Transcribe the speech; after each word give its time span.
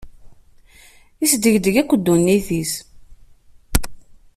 Isdegdeg 1.23 1.75
akk 1.81 1.91
ddunit-is. 1.99 2.73